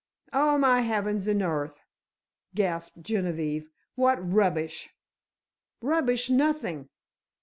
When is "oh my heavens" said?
0.33-1.27